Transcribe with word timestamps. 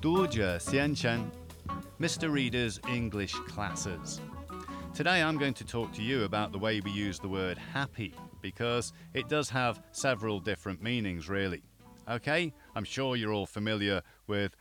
Duzhe 0.00 0.58
Xiansheng, 0.58 1.28
Mr. 2.00 2.30
Reader's 2.30 2.78
English 2.88 3.32
Classes. 3.48 4.20
Today 4.94 5.20
I'm 5.20 5.38
going 5.38 5.54
to 5.54 5.64
talk 5.64 5.92
to 5.94 6.02
you 6.02 6.22
about 6.22 6.52
the 6.52 6.58
way 6.58 6.78
we 6.78 6.92
use 6.92 7.18
the 7.18 7.28
word 7.28 7.58
happy 7.58 8.14
because 8.40 8.92
it 9.12 9.28
does 9.28 9.50
have 9.50 9.82
several 9.90 10.38
different 10.38 10.80
meanings, 10.80 11.28
really. 11.28 11.64
Okay, 12.08 12.54
I'm 12.76 12.84
sure 12.84 13.16
you're 13.16 13.32
all 13.32 13.46
familiar 13.46 14.02
with 14.28 14.54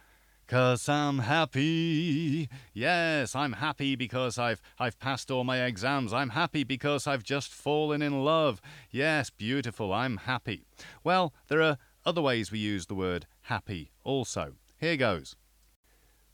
Cause 0.47 0.87
I'm 0.87 1.19
happy. 1.19 2.49
Yes, 2.73 3.35
I'm 3.35 3.51
happy 3.51 3.95
because 3.97 4.39
I've 4.39 4.61
I've 4.79 4.97
passed 4.97 5.29
all 5.29 5.43
my 5.43 5.65
exams. 5.65 6.13
I'm 6.13 6.29
happy 6.29 6.63
because 6.63 7.05
I've 7.05 7.23
just 7.23 7.51
fallen 7.51 8.01
in 8.01 8.23
love. 8.23 8.61
Yes, 8.89 9.29
beautiful. 9.29 9.93
I'm 9.93 10.17
happy. 10.17 10.65
Well, 11.03 11.33
there 11.49 11.61
are 11.61 11.77
other 12.05 12.21
ways 12.21 12.49
we 12.49 12.59
use 12.59 12.85
the 12.85 12.95
word 12.95 13.27
happy 13.41 13.91
also. 14.05 14.53
Here 14.79 14.95
goes. 14.95 15.35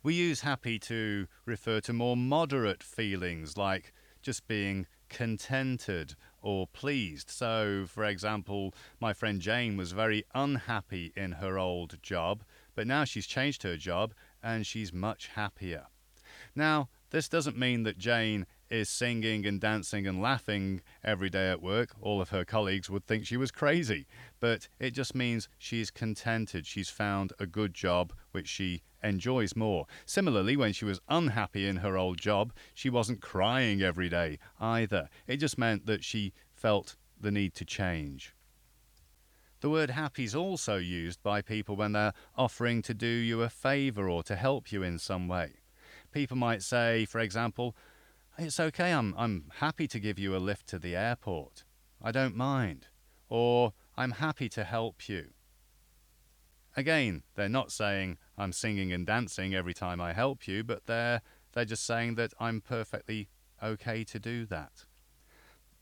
We 0.04 0.16
use 0.16 0.42
happy 0.42 0.78
to 0.80 1.28
refer 1.46 1.80
to 1.80 1.94
more 1.94 2.18
moderate 2.18 2.84
feelings 2.84 3.56
like 3.56 3.94
just 4.22 4.48
being 4.50 4.86
contented 5.08 6.16
or 6.42 6.68
pleased. 6.68 7.30
So, 7.30 7.86
for 7.88 8.04
example, 8.04 8.76
my 9.00 9.14
friend 9.14 9.40
Jane 9.40 9.78
was 9.78 9.94
very 9.94 10.26
unhappy 10.36 11.14
in 11.16 11.34
her 11.34 11.58
old 11.58 12.04
job, 12.04 12.44
but 12.76 12.86
now 12.86 13.06
she's 13.06 13.28
changed 13.28 13.64
her 13.64 13.78
job 13.78 14.14
and 14.44 14.68
she's 14.68 14.92
much 14.92 15.28
happier. 15.28 15.88
Now, 16.54 16.90
this 17.12 17.30
doesn't 17.30 17.58
mean 17.58 17.84
that 17.84 17.98
Jane 17.98 18.46
is 18.70 18.90
singing 18.90 19.46
and 19.46 19.60
dancing 19.60 20.08
and 20.08 20.22
laughing 20.22 20.82
every 21.04 21.30
day 21.30 21.50
at 21.50 21.62
work. 21.62 21.92
All 22.02 22.22
of 22.22 22.30
her 22.30 22.46
colleagues 22.46 22.90
would 22.90 23.06
think 23.06 23.26
she 23.26 23.38
was 23.38 23.52
crazy. 23.52 24.08
But 24.40 24.68
it 24.80 24.92
just 24.92 25.14
means 25.14 25.50
she's 25.58 25.92
contented. 25.92 26.66
She's 26.66 26.90
found 26.90 27.34
a 27.40 27.46
good 27.46 27.74
job 27.74 28.14
which 28.32 28.48
she 28.48 28.82
enjoys 29.04 29.56
more. 29.56 29.86
Similarly, 30.06 30.56
when 30.56 30.74
she 30.74 30.86
was 30.86 31.02
unhappy 31.10 31.68
in 31.68 31.78
her 31.78 31.98
old 31.98 32.18
job, 32.18 32.54
she 32.74 32.90
wasn't 32.90 33.22
crying 33.22 33.82
every 33.82 34.10
day 34.10 34.40
either. 34.60 35.10
It 35.28 35.38
just 35.38 35.58
meant 35.58 35.86
that 35.86 36.04
she 36.04 36.34
felt 36.54 36.96
the 37.20 37.32
need 37.32 37.54
to 37.56 37.66
change. 37.66 38.34
The 39.62 39.70
word 39.70 39.92
happy 39.92 40.26
is 40.26 40.36
also 40.36 40.76
used 40.76 41.24
by 41.24 41.42
people 41.42 41.78
when 41.78 41.94
they're 41.94 42.14
offering 42.36 42.82
to 42.82 42.94
do 42.94 43.08
you 43.08 43.44
a 43.44 43.50
favour 43.50 44.10
or 44.10 44.22
to 44.24 44.36
help 44.36 44.74
you 44.74 44.84
in 44.84 45.00
some 45.00 45.30
way. 45.30 45.54
People 46.12 46.36
might 46.36 46.62
say, 46.62 47.06
for 47.06 47.20
example, 47.20 47.74
it's 48.38 48.60
okay, 48.60 48.92
I'm, 48.92 49.14
I'm 49.18 49.46
happy 49.60 49.88
to 49.88 50.00
give 50.00 50.18
you 50.18 50.36
a 50.36 50.38
lift 50.38 50.68
to 50.68 50.80
the 50.80 50.96
airport. 50.96 51.64
I 52.02 52.12
don't 52.12 52.36
mind. 52.36 52.88
Or, 53.30 53.74
I'm 53.96 54.12
happy 54.12 54.50
to 54.50 54.64
help 54.64 55.08
you. 55.08 55.30
Again, 56.76 57.24
they're 57.36 57.50
not 57.50 57.72
saying 57.72 58.18
I'm 58.38 58.52
singing 58.52 58.92
and 58.92 59.06
dancing 59.06 59.54
every 59.54 59.74
time 59.74 60.02
I 60.02 60.14
help 60.14 60.48
you, 60.48 60.64
but 60.64 60.88
they're, 60.88 61.22
they're 61.54 61.66
just 61.66 61.86
saying 61.86 62.16
that 62.16 62.34
I'm 62.40 62.62
perfectly 62.62 63.30
okay 63.62 64.04
to 64.06 64.20
do 64.20 64.46
that. 64.48 64.86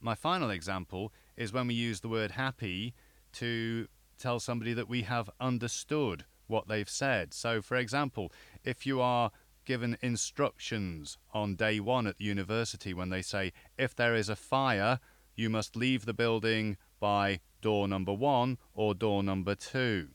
My 0.01 0.15
final 0.15 0.49
example 0.49 1.13
is 1.37 1.53
when 1.53 1.67
we 1.67 1.73
use 1.73 2.01
the 2.01 2.09
word 2.09 2.31
happy 2.31 2.93
to 3.33 3.87
tell 4.17 4.39
somebody 4.39 4.73
that 4.73 4.89
we 4.89 5.03
have 5.03 5.29
understood 5.39 6.25
what 6.47 6.67
they've 6.67 6.89
said. 6.89 7.33
So, 7.33 7.61
for 7.61 7.77
example, 7.77 8.31
if 8.63 8.85
you 8.85 8.99
are 8.99 9.31
given 9.65 9.97
instructions 10.01 11.17
on 11.33 11.55
day 11.55 11.79
one 11.79 12.07
at 12.07 12.17
the 12.17 12.25
university 12.25 12.93
when 12.93 13.09
they 13.09 13.21
say, 13.21 13.53
if 13.77 13.95
there 13.95 14.15
is 14.15 14.29
a 14.29 14.35
fire, 14.35 14.99
you 15.35 15.49
must 15.49 15.75
leave 15.75 16.05
the 16.05 16.13
building 16.13 16.77
by 16.99 17.39
door 17.61 17.87
number 17.87 18.13
one 18.13 18.57
or 18.73 18.93
door 18.93 19.23
number 19.23 19.55
two. 19.55 20.09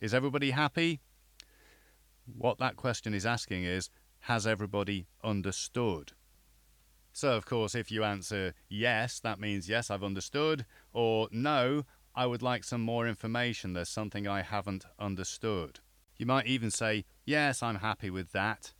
Is 0.00 0.14
everybody 0.14 0.50
happy? 0.50 1.00
What 2.26 2.58
that 2.58 2.76
question 2.76 3.14
is 3.14 3.24
asking 3.24 3.64
is, 3.64 3.90
has 4.20 4.46
everybody 4.46 5.06
understood? 5.22 6.12
So, 7.12 7.32
of 7.34 7.46
course, 7.46 7.74
if 7.74 7.90
you 7.90 8.04
answer 8.04 8.52
yes, 8.68 9.20
that 9.20 9.40
means 9.40 9.68
yes, 9.68 9.90
I've 9.90 10.04
understood, 10.04 10.66
or 10.92 11.28
no, 11.30 11.84
I 12.14 12.26
would 12.26 12.42
like 12.42 12.64
some 12.64 12.80
more 12.80 13.06
information, 13.06 13.72
there's 13.72 13.88
something 13.88 14.26
I 14.26 14.42
haven't 14.42 14.84
understood. 14.98 15.80
You 16.18 16.26
might 16.26 16.46
even 16.46 16.70
say, 16.70 17.04
yes, 17.24 17.62
I'm 17.62 17.76
happy 17.76 18.10
with 18.10 18.32
that, 18.32 18.72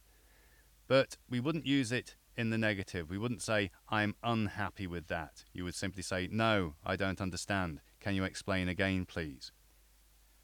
but 0.86 1.16
we 1.28 1.40
wouldn't 1.40 1.66
use 1.66 1.92
it 1.92 2.16
in 2.36 2.50
the 2.50 2.58
negative. 2.58 3.10
We 3.10 3.18
wouldn't 3.18 3.42
say, 3.42 3.70
I'm 3.88 4.14
unhappy 4.22 4.86
with 4.86 5.08
that. 5.08 5.44
You 5.52 5.64
would 5.64 5.74
simply 5.74 6.02
say, 6.02 6.28
No, 6.30 6.74
I 6.84 6.96
don't 6.96 7.20
understand. 7.20 7.80
Can 8.00 8.14
you 8.14 8.24
explain 8.24 8.68
again, 8.68 9.06
please? 9.06 9.52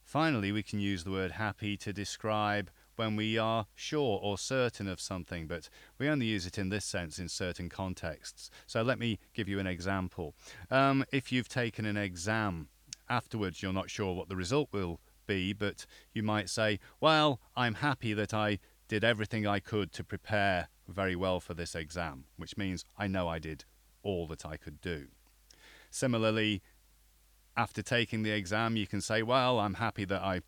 Finally, 0.04 0.52
we 0.52 0.62
can 0.62 0.80
use 0.80 1.04
the 1.04 1.10
word 1.10 1.32
happy 1.32 1.76
to 1.78 1.92
describe 1.92 2.70
when 2.96 3.16
we 3.16 3.38
are 3.38 3.66
sure 3.74 4.20
or 4.22 4.36
certain 4.36 4.86
of 4.86 5.00
something, 5.00 5.46
but 5.46 5.68
we 5.98 6.08
only 6.08 6.26
use 6.26 6.44
it 6.44 6.58
in 6.58 6.68
this 6.68 6.84
sense 6.84 7.18
in 7.18 7.28
certain 7.28 7.68
contexts. 7.68 8.50
So 8.66 8.82
let 8.82 8.98
me 8.98 9.18
give 9.32 9.48
you 9.48 9.58
an 9.58 9.66
example. 9.66 10.34
Um, 10.70 11.04
if 11.12 11.32
you've 11.32 11.48
taken 11.48 11.86
an 11.86 11.96
exam, 11.96 12.68
afterwards 13.08 13.62
you're 13.62 13.72
not 13.72 13.90
sure 13.90 14.14
what 14.14 14.28
the 14.28 14.36
result 14.36 14.68
will 14.72 15.00
be, 15.26 15.52
but 15.52 15.86
you 16.12 16.22
might 16.22 16.48
say, 16.48 16.78
Well, 17.00 17.40
I'm 17.56 17.74
happy 17.74 18.14
that 18.14 18.34
I 18.34 18.58
did 18.88 19.04
everything 19.04 19.46
I 19.46 19.58
could 19.58 19.92
to 19.92 20.04
prepare 20.04 20.68
very 20.88 21.16
well 21.16 21.40
for 21.40 21.54
this 21.54 21.74
exam, 21.74 22.24
which 22.36 22.56
means 22.56 22.84
I 22.98 23.06
know 23.06 23.28
I 23.28 23.38
did 23.38 23.64
all 24.02 24.26
that 24.28 24.44
I 24.44 24.56
could 24.56 24.80
do. 24.80 25.06
Similarly, 25.90 26.62
after 27.56 27.82
taking 27.82 28.22
the 28.22 28.32
exam, 28.32 28.76
you 28.76 28.86
can 28.86 29.00
say, 29.00 29.22
Well, 29.22 29.60
I'm 29.60 29.74
happy 29.74 30.04
that 30.06 30.22
I, 30.22 30.40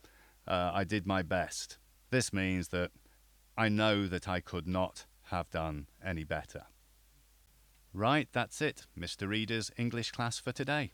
uh, 0.46 0.72
I 0.74 0.84
did 0.84 1.06
my 1.06 1.22
best. 1.22 1.78
This 2.10 2.32
means 2.32 2.68
that 2.68 2.90
I 3.56 3.68
know 3.68 4.06
that 4.06 4.28
I 4.28 4.40
could 4.40 4.66
not 4.66 5.06
have 5.28 5.50
done 5.50 5.86
any 6.04 6.24
better. 6.24 6.64
Right, 7.92 8.28
that's 8.32 8.60
it, 8.60 8.86
Mr. 8.98 9.28
Reader's 9.28 9.70
English 9.76 10.10
class 10.10 10.38
for 10.38 10.52
today. 10.52 10.92